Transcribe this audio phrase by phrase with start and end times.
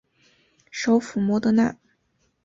[0.71, 1.77] 首府摩德纳。